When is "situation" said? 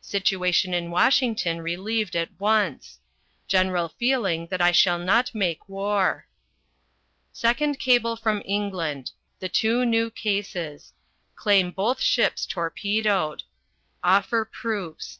0.00-0.72